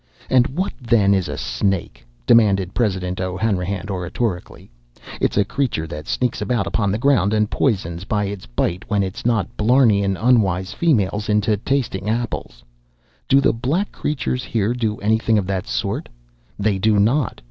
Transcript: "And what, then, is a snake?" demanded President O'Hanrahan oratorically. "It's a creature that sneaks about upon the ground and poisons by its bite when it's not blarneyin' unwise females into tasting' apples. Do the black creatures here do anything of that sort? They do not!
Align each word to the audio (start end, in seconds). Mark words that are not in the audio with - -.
"And 0.31 0.47
what, 0.47 0.73
then, 0.81 1.13
is 1.13 1.27
a 1.29 1.37
snake?" 1.37 2.03
demanded 2.25 2.73
President 2.73 3.21
O'Hanrahan 3.21 3.87
oratorically. 3.87 4.71
"It's 5.19 5.37
a 5.37 5.45
creature 5.45 5.85
that 5.85 6.07
sneaks 6.07 6.41
about 6.41 6.65
upon 6.65 6.91
the 6.91 6.97
ground 6.97 7.35
and 7.35 7.51
poisons 7.51 8.03
by 8.03 8.25
its 8.25 8.47
bite 8.47 8.89
when 8.89 9.03
it's 9.03 9.27
not 9.27 9.55
blarneyin' 9.57 10.17
unwise 10.19 10.73
females 10.73 11.29
into 11.29 11.55
tasting' 11.55 12.09
apples. 12.09 12.63
Do 13.29 13.39
the 13.41 13.53
black 13.53 13.91
creatures 13.91 14.43
here 14.43 14.73
do 14.73 14.97
anything 15.01 15.37
of 15.37 15.45
that 15.45 15.67
sort? 15.67 16.09
They 16.57 16.79
do 16.79 16.97
not! 16.99 17.39